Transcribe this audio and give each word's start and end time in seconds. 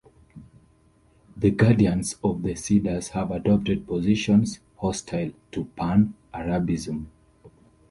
The 1.37 1.51
Guardians 1.51 2.15
of 2.23 2.41
the 2.41 2.55
Cedars 2.55 3.09
have 3.09 3.29
adopted 3.29 3.85
positions 3.85 4.59
hostile 4.79 5.29
to 5.51 5.65
Pan-Arabism. 5.77 7.05